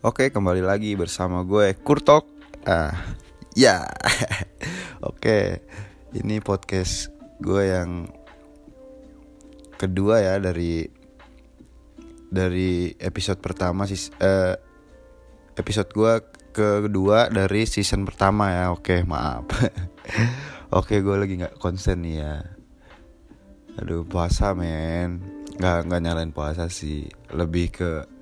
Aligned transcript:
Oke, 0.00 0.32
kembali 0.32 0.64
lagi 0.64 0.96
bersama 0.96 1.44
gue 1.44 1.76
Kurtok. 1.76 2.24
Ah, 2.64 2.88
ya. 3.52 3.84
Oke. 5.12 5.60
Ini 6.16 6.40
podcast 6.40 7.12
gue 7.36 7.68
yang 7.68 8.08
kedua 9.76 10.24
ya 10.24 10.40
dari 10.40 10.88
dari 12.32 12.96
episode 12.96 13.44
pertama 13.44 13.84
sih 13.84 14.08
eh, 14.24 14.56
episode 15.60 15.92
gue 15.92 16.12
kedua 16.56 17.28
dari 17.28 17.68
season 17.68 18.08
pertama 18.08 18.56
ya. 18.56 18.72
Oke, 18.72 19.04
maaf. 19.04 19.52
Oke, 20.80 21.04
gue 21.04 21.16
lagi 21.20 21.44
nggak 21.44 21.60
konsen 21.60 22.08
nih 22.08 22.24
ya. 22.24 22.40
Aduh, 23.84 24.08
puasa 24.08 24.56
men. 24.56 25.20
Nggak 25.60 25.92
nggak 25.92 26.00
nyalain 26.00 26.32
puasa 26.32 26.72
sih. 26.72 27.04
Lebih 27.36 27.68
ke 27.68 28.19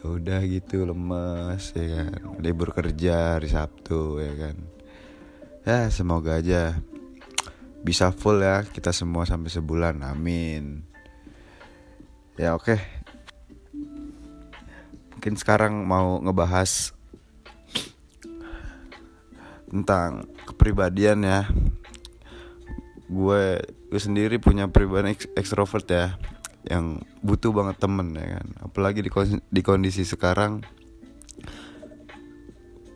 ya 0.00 0.06
udah 0.10 0.40
gitu 0.48 0.82
lemes 0.82 1.70
ya 1.76 1.84
kan. 2.10 2.38
Libur 2.42 2.74
kerja 2.74 3.38
hari 3.38 3.48
Sabtu 3.50 4.18
ya 4.18 4.32
kan. 4.34 4.56
Ya 5.64 5.88
semoga 5.88 6.40
aja 6.40 6.78
bisa 7.84 8.10
full 8.10 8.40
ya 8.40 8.64
kita 8.64 8.90
semua 8.90 9.28
sampai 9.28 9.52
sebulan 9.52 10.02
amin. 10.02 10.82
Ya 12.34 12.58
oke. 12.58 12.76
Mungkin 15.14 15.34
sekarang 15.38 15.86
mau 15.86 16.18
ngebahas 16.20 16.92
tentang 19.70 20.26
kepribadian 20.44 21.22
ya. 21.22 21.46
Gue 23.06 23.62
gue 23.88 24.00
sendiri 24.02 24.42
punya 24.42 24.66
pribadi 24.66 25.14
ekstrovert 25.38 25.86
ya 25.86 26.18
yang 26.64 27.04
butuh 27.20 27.52
banget 27.52 27.76
temen 27.80 28.16
ya 28.16 28.40
kan? 28.40 28.46
Apalagi 28.64 29.04
di, 29.04 29.10
di 29.38 29.60
kondisi 29.60 30.02
sekarang 30.04 30.64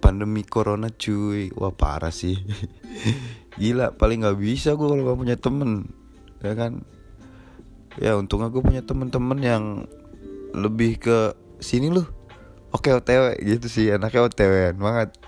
pandemi 0.00 0.44
corona 0.44 0.88
cuy. 0.88 1.52
Wah 1.52 1.72
parah 1.72 2.12
sih. 2.12 2.36
Gila 3.61 3.92
paling 3.96 4.24
nggak 4.24 4.39
bisa 4.41 4.78
gue 4.78 4.86
kalau 4.89 5.02
gak 5.05 5.20
punya 5.20 5.36
temen 5.36 5.92
ya 6.41 6.55
kan? 6.56 6.72
Ya 7.98 8.14
untungnya 8.14 8.48
gue 8.48 8.62
punya 8.62 8.83
temen-temen 8.86 9.39
yang 9.42 9.64
lebih 10.55 11.02
ke 11.02 11.19
sini 11.58 11.91
loh. 11.92 12.06
Oke 12.72 12.94
otw 12.94 13.36
gitu 13.42 13.66
sih. 13.69 13.92
Anaknya 13.92 14.28
otw 14.28 14.55
banget. 14.77 15.11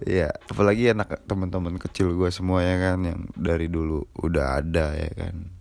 Ya 0.00 0.32
apalagi 0.48 0.96
anak 0.96 1.28
teman-teman 1.28 1.76
kecil 1.76 2.16
gue 2.16 2.32
semua 2.32 2.64
ya 2.64 2.80
kan? 2.80 3.04
Yang 3.04 3.20
dari 3.36 3.68
dulu 3.68 4.08
udah 4.16 4.56
ada 4.56 4.96
ya 4.96 5.12
kan 5.12 5.59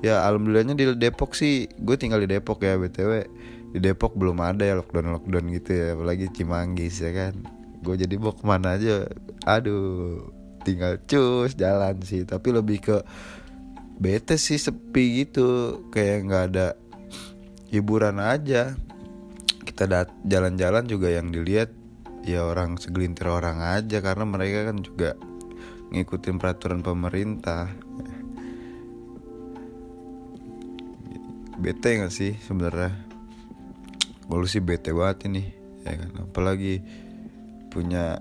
ya 0.00 0.24
alhamdulillahnya 0.24 0.74
di 0.76 0.84
Depok 0.96 1.36
sih 1.36 1.68
gue 1.80 1.96
tinggal 2.00 2.24
di 2.24 2.28
Depok 2.28 2.64
ya 2.64 2.80
btw 2.80 3.24
di 3.70 3.78
Depok 3.78 4.18
belum 4.18 4.42
ada 4.42 4.66
ya 4.66 4.74
lockdown 4.78 5.14
lockdown 5.14 5.46
gitu 5.54 5.70
ya 5.70 5.86
apalagi 5.94 6.26
Cimanggis 6.34 6.98
ya 7.02 7.10
kan. 7.14 7.34
Gue 7.80 7.94
jadi 7.96 8.18
mau 8.18 8.34
ke 8.34 8.44
mana 8.44 8.76
aja 8.76 9.06
aduh 9.46 10.26
tinggal 10.66 10.98
cus 11.06 11.54
jalan 11.54 12.02
sih. 12.02 12.26
Tapi 12.26 12.50
lebih 12.50 12.82
ke 12.82 12.96
bete 14.02 14.34
sih 14.36 14.58
sepi 14.58 15.22
gitu. 15.24 15.80
Kayak 15.94 16.16
nggak 16.26 16.44
ada 16.50 16.66
hiburan 17.70 18.18
aja. 18.18 18.74
Kita 19.62 19.86
jalan-jalan 20.26 20.84
juga 20.90 21.14
yang 21.14 21.30
dilihat 21.30 21.70
ya 22.26 22.42
orang 22.42 22.74
segelintir 22.74 23.30
orang 23.30 23.62
aja. 23.62 24.02
Karena 24.02 24.26
mereka 24.26 24.74
kan 24.74 24.82
juga 24.82 25.14
ngikutin 25.94 26.42
peraturan 26.42 26.82
pemerintah 26.82 27.70
bete 31.60 32.00
gak 32.00 32.12
sih 32.12 32.32
sebenarnya? 32.40 32.96
Gue 34.24 34.48
sih 34.48 34.64
bete 34.64 34.96
banget 34.96 35.28
ini 35.28 35.44
ya 35.84 35.94
kan? 36.00 36.10
Apalagi 36.24 36.80
punya 37.68 38.18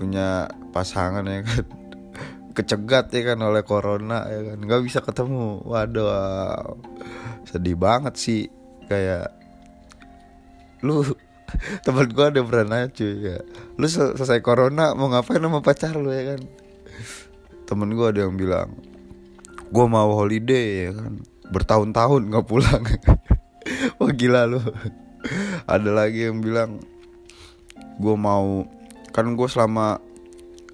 punya 0.00 0.48
pasangan 0.72 1.22
ya 1.28 1.44
kan? 1.44 1.64
Kecegat 2.56 3.12
ya 3.12 3.32
kan? 3.32 3.38
Oleh 3.44 3.62
corona 3.62 4.24
ya 4.26 4.40
kan? 4.52 4.58
Nggak 4.58 4.82
bisa 4.88 4.98
ketemu. 5.04 5.60
Waduh 5.68 6.08
sedih 7.44 7.76
banget 7.76 8.16
sih. 8.16 8.48
Kayak 8.88 9.36
lu 10.80 11.04
teman 11.84 12.08
gue 12.08 12.26
ada 12.26 12.40
pernah 12.42 12.88
cuy 12.90 13.12
ya 13.22 13.38
lu 13.76 13.86
sel 13.86 14.16
selesai 14.16 14.40
corona 14.40 14.96
mau 14.96 15.12
ngapain 15.12 15.38
sama 15.38 15.60
pacar 15.60 15.94
lu 15.94 16.10
ya 16.10 16.34
kan? 16.34 16.40
Temen 17.68 17.92
gue 17.94 18.06
ada 18.08 18.26
yang 18.26 18.34
bilang 18.34 18.91
gue 19.72 19.86
mau 19.88 20.12
holiday 20.12 20.88
ya 20.88 20.90
kan. 20.92 21.12
Bertahun-tahun 21.48 22.28
nggak 22.28 22.46
pulang. 22.46 22.84
Wah 23.98 24.12
gila 24.12 24.44
lu. 24.44 24.60
Ada 25.64 25.90
lagi 25.90 26.28
yang 26.28 26.44
bilang 26.44 26.84
gue 27.96 28.16
mau 28.16 28.68
kan 29.12 29.32
gue 29.32 29.48
selama 29.48 30.00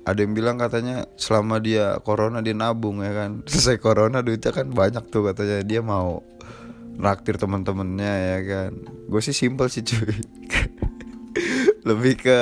ada 0.08 0.24
yang 0.24 0.32
bilang 0.32 0.56
katanya 0.56 1.04
selama 1.20 1.60
dia 1.60 2.00
corona 2.02 2.42
dia 2.42 2.58
nabung 2.58 3.06
ya 3.06 3.14
kan. 3.14 3.30
Selesai 3.50 3.78
corona 3.78 4.18
duitnya 4.26 4.50
kan 4.50 4.74
banyak 4.74 5.06
tuh 5.14 5.30
katanya. 5.30 5.62
Dia 5.62 5.80
mau 5.80 6.26
naktir 6.98 7.38
teman-temannya 7.38 8.12
ya 8.18 8.38
kan. 8.42 8.72
Gue 9.06 9.22
sih 9.22 9.36
simpel 9.36 9.70
sih 9.70 9.86
cuy. 9.86 10.18
Lebih 11.88 12.14
ke 12.18 12.38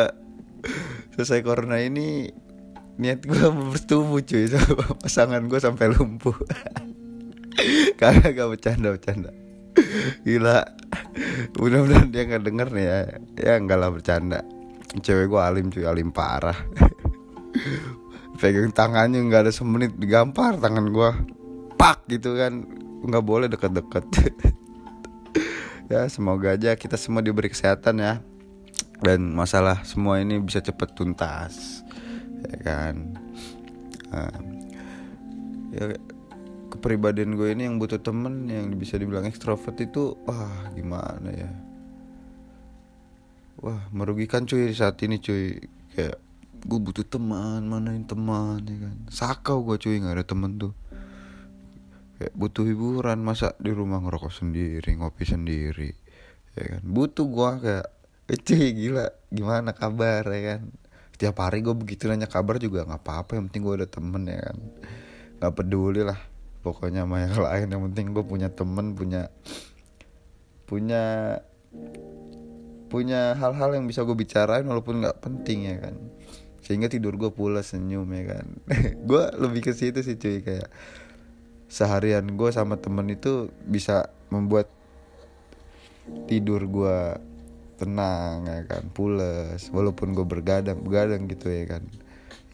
selesai 1.16 1.40
corona 1.44 1.80
ini 1.80 2.28
niat 2.96 3.20
gue 3.24 3.40
bertumbuh 3.72 4.20
cuy. 4.24 4.48
Sama 4.48 4.84
pasangan 5.04 5.42
gue 5.44 5.60
sampai 5.60 5.86
lumpuh. 5.92 6.36
Kagak 8.00 8.36
gak 8.36 8.48
bercanda 8.52 8.88
bercanda. 8.92 9.30
Gila. 10.24 10.60
Mudah-mudahan 11.56 12.08
dia 12.12 12.22
nggak 12.28 12.44
denger 12.44 12.68
nih 12.72 12.86
ya. 12.86 12.98
Ya 13.36 13.52
enggak 13.60 13.78
lah 13.80 13.90
bercanda. 13.92 14.40
Cewek 15.00 15.28
gue 15.28 15.40
alim 15.40 15.68
cuy. 15.68 15.84
Alim 15.84 16.12
parah. 16.12 16.56
Pegang 18.40 18.72
tangannya 18.72 19.24
nggak 19.24 19.48
ada 19.48 19.52
semenit 19.52 19.96
digampar 19.96 20.60
tangan 20.60 20.92
gue 20.92 21.10
pak 21.76 22.04
gitu 22.08 22.36
kan. 22.36 22.64
Nggak 23.04 23.24
boleh 23.24 23.48
deket-deket. 23.48 24.04
Ya 25.86 26.08
semoga 26.10 26.58
aja 26.58 26.74
kita 26.74 26.98
semua 26.98 27.20
diberi 27.20 27.52
kesehatan 27.52 28.00
ya. 28.00 28.20
Dan 28.96 29.36
masalah 29.36 29.84
semua 29.84 30.20
ini 30.24 30.40
bisa 30.40 30.64
cepet 30.64 30.96
tuntas 30.96 31.84
ya 32.44 32.58
kan? 32.60 32.94
Nah, 34.12 34.34
ya 35.72 35.84
kepribadian 36.70 37.34
gue 37.38 37.54
ini 37.54 37.66
yang 37.66 37.80
butuh 37.80 38.02
temen 38.02 38.50
yang 38.50 38.74
bisa 38.76 39.00
dibilang 39.00 39.24
ekstrovert 39.24 39.78
itu 39.80 40.18
wah 40.28 40.68
gimana 40.76 41.30
ya? 41.32 41.50
Wah 43.62 43.88
merugikan 43.90 44.44
cuy 44.44 44.70
saat 44.76 45.00
ini 45.00 45.16
cuy. 45.16 45.56
Kayak 45.96 46.20
gue 46.66 46.78
butuh 46.82 47.06
teman 47.08 47.64
manain 47.64 48.04
teman 48.04 48.60
ya 48.66 48.76
kan? 48.88 48.96
Sakau 49.08 49.64
gue 49.64 49.80
cuy 49.80 49.96
nggak 50.02 50.20
ada 50.20 50.26
temen 50.26 50.60
tuh. 50.60 50.74
Kayak 52.20 52.34
butuh 52.36 52.64
hiburan 52.64 53.20
masa 53.20 53.52
di 53.60 53.72
rumah 53.72 54.00
ngerokok 54.00 54.32
sendiri 54.32 54.96
ngopi 54.96 55.24
sendiri 55.24 55.90
ya 56.56 56.64
kan? 56.76 56.82
Butuh 56.84 57.26
gue 57.28 57.50
kayak 57.64 57.86
eh, 58.28 58.38
cuy 58.40 58.66
gila 58.76 59.06
gimana 59.32 59.72
kabar? 59.72 60.24
Ya 60.28 60.42
kan 60.56 60.60
setiap 61.16 61.40
hari 61.40 61.64
gue 61.64 61.72
begitu 61.72 62.12
nanya 62.12 62.28
kabar 62.28 62.60
juga 62.60 62.84
nggak 62.84 63.00
apa-apa 63.00 63.40
yang 63.40 63.48
penting 63.48 63.64
gue 63.64 63.74
ada 63.80 63.88
temen 63.88 64.28
ya 64.28 64.36
kan. 64.36 64.58
Nggak 65.40 65.52
peduli 65.56 66.04
lah 66.04 66.20
pokoknya 66.60 67.08
sama 67.08 67.24
yang 67.24 67.40
lain. 67.40 67.66
Yang 67.72 67.82
penting 67.88 68.06
gue 68.12 68.24
punya 68.28 68.48
temen 68.52 68.92
punya 68.92 69.32
punya 70.68 71.02
punya 72.92 73.32
hal-hal 73.32 73.80
yang 73.80 73.88
bisa 73.88 74.04
gue 74.04 74.12
bicarain 74.12 74.68
walaupun 74.68 75.00
nggak 75.00 75.24
penting 75.24 75.72
ya 75.72 75.88
kan. 75.88 75.96
Sehingga 76.60 76.92
tidur 76.92 77.16
gue 77.16 77.32
pula 77.32 77.64
senyum 77.64 78.04
ya 78.12 78.36
kan. 78.36 78.46
Gue 79.08 79.22
lebih 79.40 79.70
ke 79.70 79.72
situ 79.72 80.04
sih 80.04 80.20
cuy. 80.20 80.44
Kayak 80.44 80.68
seharian 81.70 82.26
gue 82.36 82.50
sama 82.52 82.76
temen 82.76 83.08
itu 83.08 83.48
bisa 83.64 84.12
membuat 84.28 84.68
tidur 86.28 86.66
gue 86.66 86.98
tenang 87.76 88.48
ya 88.48 88.64
kan 88.66 88.88
pules. 88.92 89.68
Walaupun 89.70 90.16
gue 90.16 90.26
bergadang 90.26 90.82
bergadang 90.82 91.28
gitu 91.28 91.48
ya 91.52 91.78
kan. 91.78 91.84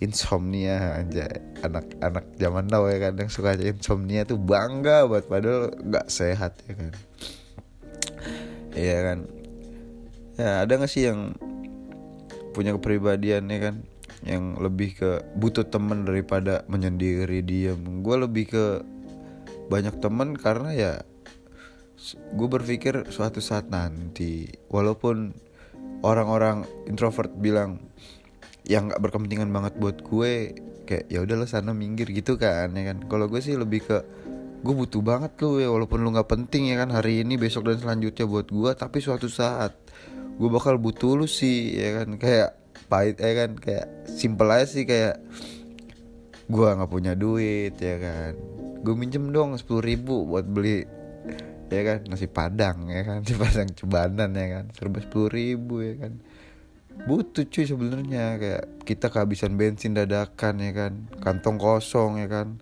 Insomnia 0.02 0.98
aja. 0.98 1.30
Anak-anak 1.62 2.36
zaman 2.36 2.66
now 2.66 2.86
ya 2.90 2.98
kan 2.98 3.14
yang 3.19 3.30
suka 3.30 3.54
insomnia 3.58 4.26
tuh 4.26 4.38
bangga 4.38 5.06
buat 5.06 5.30
padahal 5.30 5.74
nggak 5.78 6.06
sehat 6.10 6.58
ya 6.66 6.74
kan. 6.74 6.92
Iya 8.72 8.98
kan. 9.04 9.19
Ya 10.40 10.50
ada 10.64 10.72
gak 10.80 10.88
sih 10.88 11.06
yang 11.06 11.36
punya 12.52 12.76
kepribadian 12.76 13.48
ya 13.48 13.58
kan 13.70 13.76
yang 14.22 14.54
lebih 14.60 14.94
ke 14.94 15.10
butuh 15.34 15.66
temen 15.66 16.06
daripada 16.06 16.62
menyendiri 16.70 17.42
diem 17.42 18.04
gue 18.06 18.16
lebih 18.22 18.44
ke 18.54 18.64
banyak 19.66 19.98
temen 19.98 20.38
karena 20.38 20.70
ya 20.70 20.92
gue 22.10 22.49
berpikir 22.50 23.06
suatu 23.14 23.38
saat 23.38 23.70
nanti 23.70 24.50
walaupun 24.66 25.31
orang-orang 26.02 26.66
introvert 26.90 27.31
bilang 27.38 27.78
yang 28.66 28.90
nggak 28.90 28.99
berkepentingan 28.99 29.50
banget 29.54 29.75
buat 29.78 30.02
gue 30.02 30.54
kayak 30.87 31.06
ya 31.06 31.22
udahlah 31.22 31.46
sana 31.46 31.70
minggir 31.70 32.10
gitu 32.10 32.34
kan 32.34 32.75
ya 32.75 32.82
kan. 32.90 33.06
Kalau 33.06 33.31
gue 33.31 33.38
sih 33.38 33.54
lebih 33.54 33.87
ke 33.87 33.99
gue 34.62 34.75
butuh 34.75 35.02
banget 35.02 35.34
lu 35.43 35.58
ya 35.58 35.70
walaupun 35.70 36.02
lu 36.02 36.14
nggak 36.14 36.31
penting 36.31 36.70
ya 36.70 36.78
kan 36.82 36.94
hari 36.94 37.22
ini 37.22 37.34
besok 37.38 37.66
dan 37.70 37.82
selanjutnya 37.82 38.26
buat 38.26 38.46
gue 38.50 38.70
tapi 38.78 39.02
suatu 39.02 39.26
saat 39.26 39.75
gue 40.38 40.48
bakal 40.50 40.78
butuh 40.78 41.19
lu 41.19 41.26
sih 41.31 41.78
ya 41.78 42.02
kan. 42.02 42.19
Kayak 42.19 42.58
pahit 42.90 43.19
ya 43.22 43.32
kan 43.46 43.50
kayak 43.58 43.87
simple 44.10 44.50
aja 44.50 44.66
sih 44.66 44.84
kayak 44.87 45.22
gue 46.50 46.66
nggak 46.66 46.90
punya 46.90 47.14
duit 47.14 47.78
ya 47.78 47.96
kan. 47.98 48.34
Gue 48.82 48.94
minjem 48.98 49.31
dong 49.31 49.55
sepuluh 49.55 49.82
ribu 49.87 50.26
buat 50.26 50.46
beli 50.46 51.01
ya 51.72 51.82
kan 51.88 51.98
nasi 52.04 52.28
padang 52.28 52.92
ya 52.92 53.00
kan 53.02 53.24
nasi 53.24 53.34
padang 53.40 53.69
cebanan 53.72 54.30
ya 54.36 54.46
kan 54.60 54.64
serba 54.76 55.00
sepuluh 55.00 55.32
ribu 55.32 55.80
ya 55.80 55.96
kan 55.96 56.20
butuh 57.08 57.48
cuy 57.48 57.64
sebenarnya 57.64 58.36
kayak 58.36 58.64
kita 58.84 59.08
kehabisan 59.08 59.56
bensin 59.56 59.96
dadakan 59.96 60.60
ya 60.60 60.72
kan 60.76 60.92
kantong 61.24 61.56
kosong 61.56 62.20
ya 62.20 62.28
kan 62.28 62.60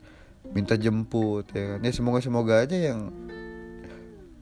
minta 0.54 0.78
jemput 0.78 1.50
ya 1.50 1.76
kan 1.76 1.78
ya 1.82 1.90
semoga 1.90 2.22
semoga 2.22 2.62
aja 2.62 2.78
yang 2.78 3.10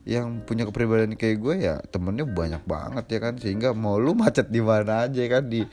yang 0.07 0.41
punya 0.45 0.65
kepribadian 0.65 1.13
kayak 1.17 1.37
gue 1.37 1.55
ya 1.69 1.75
temennya 1.89 2.25
banyak 2.25 2.63
banget 2.65 3.05
ya 3.09 3.19
kan 3.21 3.33
sehingga 3.37 3.73
mau 3.73 3.97
lu 3.97 4.13
macet 4.17 4.49
di 4.49 4.61
mana 4.61 5.09
aja 5.09 5.21
kan 5.29 5.49
di 5.49 5.65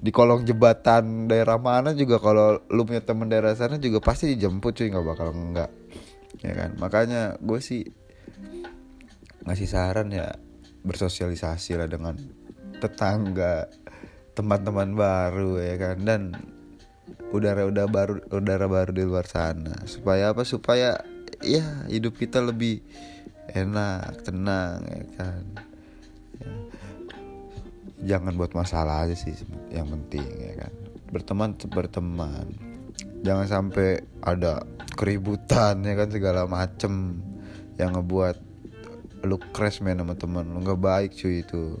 di 0.00 0.10
kolong 0.14 0.48
jembatan 0.48 1.28
daerah 1.28 1.60
mana 1.60 1.92
juga 1.92 2.16
kalau 2.16 2.62
lu 2.72 2.82
punya 2.88 3.04
temen 3.04 3.28
daerah 3.28 3.52
sana 3.52 3.76
juga 3.76 4.00
pasti 4.00 4.32
dijemput 4.32 4.72
cuy 4.72 4.88
nggak 4.88 5.06
bakal 5.06 5.28
enggak 5.34 5.70
ya 6.40 6.52
kan 6.56 6.70
makanya 6.78 7.36
gue 7.42 7.60
sih 7.60 7.84
ngasih 9.44 9.68
saran 9.68 10.12
ya 10.12 10.36
bersosialisasi 10.84 11.76
lah 11.76 11.88
dengan 11.88 12.16
tetangga 12.80 13.68
teman-teman 14.32 14.96
baru 14.96 15.60
ya 15.60 15.74
kan? 15.76 15.96
Dan 16.00 16.22
udara 17.30 17.68
udara 17.68 17.88
baru 17.90 18.14
udara 18.32 18.66
baru 18.66 18.90
di 18.94 19.04
luar 19.04 19.26
sana. 19.28 19.76
Supaya 19.84 20.32
apa? 20.32 20.42
Supaya 20.46 21.00
ya 21.44 21.86
hidup 21.88 22.16
kita 22.16 22.40
lebih 22.40 22.80
enak 23.52 24.24
tenang 24.24 24.80
ya 24.86 25.04
kan? 25.18 25.42
Ya. 26.40 26.52
jangan 28.16 28.32
buat 28.32 28.56
masalah 28.56 29.04
aja 29.04 29.12
sih 29.12 29.36
yang 29.68 29.88
penting 29.90 30.24
ya 30.40 30.54
kan? 30.66 30.72
Berteman 31.10 31.50
berteman. 31.68 32.46
Jangan 33.20 33.46
sampai 33.48 34.00
ada 34.24 34.64
keributan 34.96 35.84
ya 35.84 35.94
kan? 35.98 36.08
Segala 36.08 36.48
macem 36.48 37.20
yang 37.80 37.96
ngebuat 37.96 38.36
lu 39.24 39.40
crash 39.56 39.80
main 39.80 39.96
sama 39.96 40.12
teman 40.12 40.44
lu. 40.44 40.60
Nggak 40.60 40.80
baik 40.80 41.10
cuy 41.16 41.40
itu. 41.40 41.80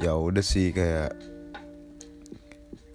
Ya, 0.00 0.16
udah 0.16 0.40
sih 0.40 0.72
kayak 0.72 1.12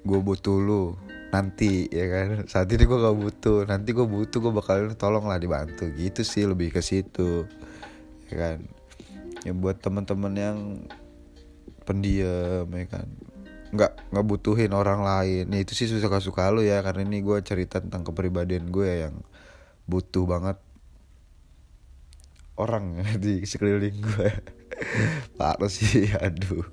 gue 0.02 0.20
butuh 0.20 0.58
lu 0.58 0.98
nanti 1.30 1.86
ya 1.94 2.10
kan? 2.10 2.50
Saat 2.50 2.74
ini 2.74 2.90
gue 2.90 2.98
gak 2.98 3.18
butuh. 3.18 3.70
Nanti 3.70 3.94
gue 3.94 4.06
butuh 4.10 4.42
gue 4.42 4.54
bakal 4.54 4.90
tolong 4.98 5.30
lah 5.30 5.38
dibantu. 5.38 5.86
Gitu 5.94 6.26
sih 6.26 6.50
lebih 6.50 6.74
ke 6.74 6.82
situ 6.82 7.46
ya 8.34 8.36
kan? 8.36 8.58
Ya 9.46 9.54
buat 9.54 9.78
teman-teman 9.80 10.34
yang 10.36 10.58
pendiam 11.88 12.68
ya 12.70 12.86
kan 12.86 13.08
nggak 13.70 14.14
nggak 14.14 14.26
butuhin 14.26 14.74
orang 14.74 15.02
lain. 15.06 15.46
Ya, 15.50 15.60
itu 15.62 15.74
sih 15.78 15.88
suka 15.90 16.18
suka 16.22 16.50
lu 16.50 16.66
ya 16.66 16.82
karena 16.82 17.06
ini 17.06 17.22
gue 17.22 17.38
cerita 17.46 17.82
tentang 17.82 18.02
kepribadian 18.06 18.74
gue 18.74 19.08
yang 19.08 19.16
butuh 19.90 20.26
banget 20.26 20.58
orang 22.60 23.02
di 23.24 23.46
sekeliling 23.46 23.98
gue 24.04 24.30
parah 25.40 25.70
sih 25.70 26.10
aduh. 26.26 26.66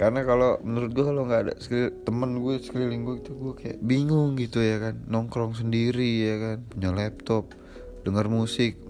Karena 0.00 0.24
kalau 0.24 0.56
menurut 0.64 0.96
gue 0.96 1.04
kalau 1.04 1.28
nggak 1.28 1.42
ada 1.44 1.54
temen 1.92 2.40
gue 2.40 2.54
sekeliling 2.56 3.04
gue 3.04 3.16
itu 3.20 3.32
gue 3.36 3.54
kayak 3.54 3.78
bingung 3.84 4.36
gitu 4.40 4.64
ya 4.64 4.80
kan. 4.80 4.96
Nongkrong 5.06 5.54
sendiri 5.54 6.24
ya 6.24 6.34
kan 6.40 6.58
punya 6.66 6.90
laptop 6.90 7.52
dengar 8.00 8.32
musik 8.32 8.80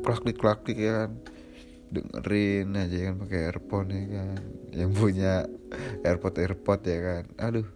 klaklik 0.00 0.38
klaklik 0.40 0.78
ya 0.80 1.04
kan 1.04 1.10
dengerin 1.90 2.70
aja 2.78 2.96
kan 3.10 3.14
pakai 3.26 3.40
earphone 3.50 3.90
ya 3.90 4.04
kan. 4.14 4.38
Yang 4.70 4.90
punya 4.94 5.32
airpod 6.06 6.34
airpod 6.38 6.80
ya 6.86 6.98
kan. 7.02 7.24
Aduh 7.38 7.68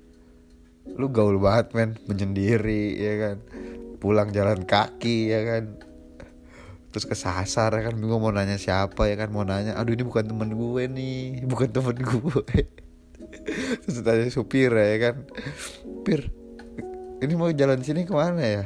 lu 0.95 1.07
gaul 1.11 1.43
banget 1.43 1.75
men. 1.75 1.91
Menyendiri 2.07 2.95
ya 2.95 3.15
kan. 3.21 3.37
Pulang 3.99 4.31
jalan 4.31 4.63
kaki 4.63 5.35
ya 5.35 5.41
kan. 5.43 5.65
Terus 6.95 7.05
kesasar 7.11 7.75
ya 7.75 7.91
kan. 7.91 7.95
Bingung 7.99 8.23
mau 8.23 8.31
nanya 8.31 8.55
siapa 8.55 9.11
ya 9.11 9.19
kan. 9.19 9.35
Mau 9.35 9.43
nanya 9.43 9.75
aduh 9.75 9.93
ini 9.93 10.07
bukan 10.07 10.31
temen 10.31 10.55
gue 10.55 10.83
nih. 10.87 11.21
Bukan 11.51 11.69
temen 11.75 11.97
gue. 11.99 12.43
Terus 13.83 13.99
tanya 14.07 14.31
supir 14.31 14.71
ya 14.71 14.97
kan. 15.11 15.27
Pir 16.07 16.31
ini 17.25 17.35
mau 17.41 17.49
jalan 17.49 17.81
sini 17.81 18.05
ke 18.05 18.13
mana 18.13 18.43
ya? 18.45 18.65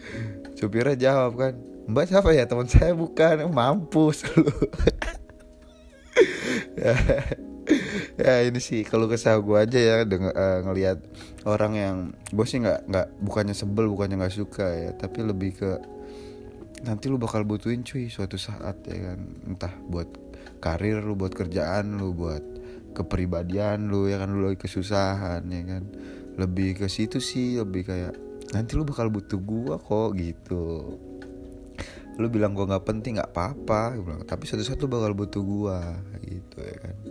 Supirnya 0.58 0.98
jawab 0.98 1.38
kan 1.38 1.54
mbak 1.88 2.10
siapa 2.10 2.34
ya? 2.34 2.46
Teman 2.46 2.68
saya 2.68 2.94
bukan 2.94 3.50
mampus. 3.50 4.26
Lu 4.34 4.46
ya, 6.82 6.94
ya 8.18 8.34
ini 8.44 8.60
sih 8.60 8.84
kalau 8.86 9.08
kesah 9.08 9.38
gue 9.40 9.56
aja 9.56 9.78
ya 9.78 9.96
dengan 10.04 10.32
uh, 10.34 10.60
ngelihat 10.68 10.98
orang 11.48 11.72
yang 11.74 11.96
gue 12.30 12.46
sih 12.46 12.62
nggak 12.62 12.88
nggak 12.88 13.06
bukannya 13.22 13.54
sebel 13.56 13.90
bukannya 13.90 14.20
nggak 14.20 14.36
suka 14.36 14.66
ya 14.68 14.90
tapi 14.94 15.24
lebih 15.24 15.56
ke 15.56 15.70
nanti 16.82 17.06
lu 17.06 17.16
bakal 17.16 17.46
butuhin 17.46 17.86
cuy 17.86 18.10
suatu 18.10 18.38
saat 18.38 18.82
ya 18.86 19.12
kan. 19.12 19.20
Entah 19.48 19.74
buat 19.86 20.08
karir 20.62 21.02
lu 21.02 21.18
buat 21.18 21.34
kerjaan 21.34 21.98
lu 21.98 22.14
buat 22.14 22.42
kepribadian 22.92 23.88
lu 23.88 24.10
ya 24.10 24.20
kan 24.20 24.30
lu 24.30 24.46
lagi 24.46 24.58
kesusahan 24.58 25.42
ya 25.46 25.62
kan. 25.66 25.84
Lebih 26.38 26.82
ke 26.82 26.86
situ 26.88 27.20
sih 27.20 27.60
lebih 27.60 27.86
kayak 27.86 28.14
nanti 28.52 28.76
lu 28.76 28.84
bakal 28.84 29.08
butuh 29.08 29.40
gua 29.40 29.80
kok 29.80 30.12
gitu 30.18 30.96
lu 32.20 32.28
bilang 32.28 32.52
gua 32.52 32.68
nggak 32.68 32.86
penting 32.86 33.16
nggak 33.20 33.32
apa-apa. 33.32 33.96
Tapi 34.28 34.42
lu 34.52 34.86
bakal 34.88 35.12
butuh 35.16 35.42
gua. 35.42 35.80
Gitu 36.24 36.58
ya 36.60 36.76
kan. 36.80 36.96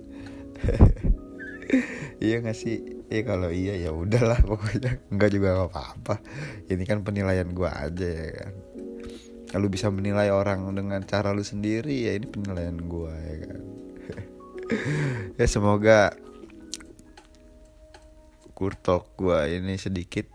Iya 2.19 2.43
gak 2.43 2.59
sih? 2.59 2.83
Ya 3.07 3.23
kalau 3.23 3.47
iya 3.47 3.79
ya 3.79 3.95
udahlah 3.95 4.43
pokoknya. 4.43 4.99
Nggak 5.07 5.29
juga 5.31 5.47
nggak 5.55 5.69
apa-apa. 5.71 6.15
Ini 6.67 6.83
kan 6.83 7.01
penilaian 7.01 7.47
gua 7.55 7.71
aja 7.87 8.05
ya 8.05 8.29
kan. 8.43 8.53
Lu 9.55 9.67
bisa 9.67 9.87
menilai 9.91 10.31
orang 10.31 10.67
dengan 10.71 11.03
cara 11.03 11.31
lu 11.31 11.43
sendiri 11.43 12.07
ya 12.07 12.15
ini 12.15 12.27
penilaian 12.27 12.75
gue 12.75 13.13
ya 13.15 13.37
kan. 13.47 13.61
Ya 15.39 15.47
semoga 15.51 16.15
kurtok 18.55 19.11
gue 19.19 19.59
ini 19.59 19.75
sedikit 19.75 20.31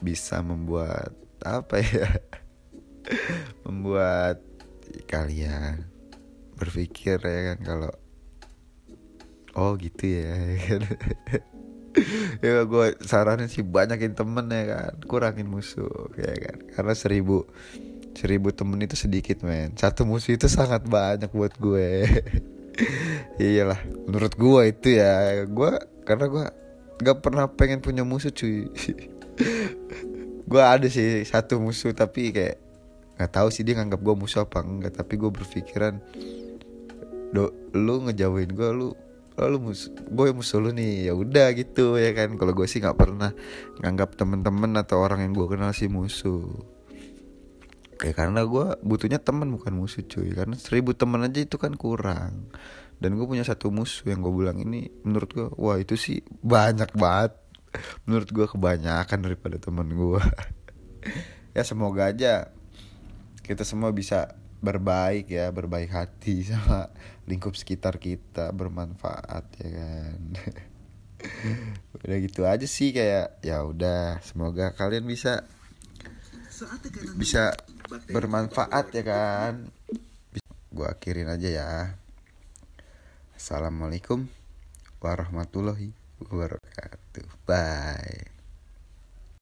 bisa 0.00 0.40
membuat 0.40 1.12
apa 1.44 1.82
ya 1.82 2.08
membuat 3.66 4.40
kalian 5.08 5.88
berpikir 6.58 7.22
ya 7.22 7.54
kan 7.54 7.58
kalau 7.62 7.92
oh 9.54 9.74
gitu 9.78 10.04
ya, 10.22 10.34
ya 10.54 10.58
kan. 10.66 10.82
Ya 12.38 12.62
gue 12.62 12.86
saranin 13.02 13.50
sih 13.50 13.66
banyakin 13.66 14.14
temen 14.14 14.46
ya 14.54 14.64
kan 14.70 14.94
kurangin 15.10 15.50
musuh 15.50 16.12
ya 16.14 16.30
kan. 16.36 16.58
Karena 16.70 16.94
seribu 16.94 17.48
seribu 18.14 18.54
temen 18.54 18.78
itu 18.82 18.94
sedikit 18.94 19.42
men. 19.42 19.74
Satu 19.74 20.06
musuh 20.06 20.38
itu 20.38 20.46
sangat 20.46 20.86
banyak 20.86 21.30
buat 21.34 21.58
gue. 21.58 22.06
Iyalah 23.42 23.82
menurut 24.06 24.34
gue 24.38 24.62
itu 24.70 24.88
ya. 25.00 25.42
Gue 25.50 25.74
karena 26.06 26.30
gue 26.30 26.44
nggak 27.02 27.18
pernah 27.18 27.50
pengen 27.50 27.82
punya 27.82 28.06
musuh 28.06 28.30
cuy. 28.30 28.70
Gue 30.46 30.62
ada 30.62 30.86
sih 30.86 31.26
satu 31.26 31.58
musuh 31.58 31.90
tapi 31.98 32.30
kayak 32.30 32.67
nggak 33.18 33.30
tahu 33.34 33.50
sih 33.50 33.66
dia 33.66 33.74
nganggap 33.74 33.98
gue 33.98 34.14
musuh 34.14 34.46
apa 34.46 34.62
enggak 34.62 34.94
tapi 34.94 35.18
gue 35.18 35.30
berpikiran 35.34 35.98
do 37.34 37.50
lu 37.74 38.06
ngejauhin 38.08 38.54
gue 38.54 38.70
lu 38.70 38.88
lu 39.46 39.62
mus 39.62 39.86
gue 39.94 40.26
musuh 40.34 40.58
lu 40.58 40.74
nih. 40.74 41.06
Ya 41.06 41.12
udah 41.14 41.54
gitu 41.54 41.94
ya 41.94 42.10
kan. 42.10 42.34
Kalau 42.34 42.50
gue 42.50 42.66
sih 42.66 42.82
nggak 42.82 42.98
pernah 42.98 43.30
nganggap 43.78 44.18
temen-temen 44.18 44.74
atau 44.82 44.98
orang 44.98 45.22
yang 45.22 45.30
gue 45.30 45.46
kenal 45.46 45.70
sih 45.70 45.86
musuh. 45.86 46.50
Kayak 48.02 48.26
karena 48.26 48.42
gue 48.42 48.66
butuhnya 48.82 49.22
temen 49.22 49.46
bukan 49.54 49.78
musuh 49.78 50.02
cuy. 50.02 50.34
Karena 50.34 50.58
seribu 50.58 50.98
temen 50.98 51.22
aja 51.22 51.38
itu 51.38 51.54
kan 51.54 51.78
kurang. 51.78 52.50
Dan 52.98 53.14
gue 53.14 53.26
punya 53.30 53.46
satu 53.46 53.70
musuh 53.70 54.10
yang 54.10 54.26
gue 54.26 54.34
bilang 54.34 54.58
ini 54.58 54.90
menurut 55.06 55.30
gue 55.30 55.46
wah 55.54 55.78
itu 55.78 55.94
sih 55.94 56.18
banyak 56.42 56.90
banget. 56.98 57.38
Menurut 58.10 58.26
gue 58.34 58.46
kebanyakan 58.50 59.18
daripada 59.22 59.62
temen 59.62 59.86
gue 59.92 60.22
ya 61.56 61.62
semoga 61.62 62.10
aja 62.10 62.57
kita 63.48 63.64
semua 63.64 63.88
bisa 63.96 64.36
berbaik 64.60 65.32
ya 65.32 65.48
berbaik 65.48 65.88
hati 65.88 66.44
sama 66.50 66.92
lingkup 67.24 67.56
sekitar 67.56 67.96
kita 67.96 68.52
bermanfaat 68.52 69.48
ya 69.64 69.70
kan? 69.72 70.20
Udah 72.04 72.16
gitu 72.20 72.44
aja 72.44 72.68
sih 72.68 72.94
kayak 72.94 73.42
ya 73.42 73.66
udah 73.66 74.22
semoga 74.22 74.70
kalian 74.78 75.02
bisa 75.02 75.42
bisa 77.18 77.58
bermanfaat 78.06 78.94
ya 78.94 79.02
kan? 79.02 79.66
Gua 80.70 80.94
akhirin 80.94 81.26
aja 81.26 81.48
ya. 81.50 81.70
Assalamualaikum 83.34 84.30
warahmatullahi 85.02 85.90
wabarakatuh. 86.22 87.26
Bye 87.46 88.37